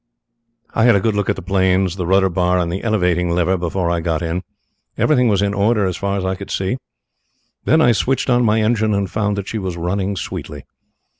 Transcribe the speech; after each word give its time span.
"I 0.73 0.85
had 0.85 0.95
a 0.95 0.99
good 0.99 1.13
look 1.13 1.29
at 1.29 1.35
the 1.35 1.43
planes, 1.43 1.95
the 1.95 2.07
rudder 2.07 2.29
bar, 2.31 2.57
and 2.57 2.71
the 2.71 2.81
elevating 2.83 3.29
lever 3.35 3.55
before 3.55 3.91
I 3.91 3.99
got 3.99 4.23
in. 4.23 4.41
Everything 4.97 5.27
was 5.27 5.43
in 5.43 5.53
order 5.53 5.93
so 5.93 5.99
far 5.99 6.17
as 6.17 6.25
I 6.25 6.33
could 6.33 6.49
see. 6.49 6.77
Then 7.65 7.81
I 7.81 7.91
switched 7.91 8.27
on 8.27 8.43
my 8.43 8.61
engine 8.61 8.95
and 8.95 9.07
found 9.11 9.37
that 9.37 9.47
she 9.47 9.59
was 9.59 9.77
running 9.77 10.15
sweetly. 10.15 10.65